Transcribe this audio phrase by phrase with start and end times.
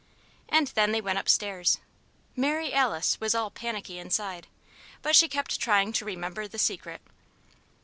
[0.49, 1.77] And then they went up stairs.
[2.35, 4.47] Mary Alice was "all panicky inside,"
[5.03, 7.03] but she kept trying to remember the Secret.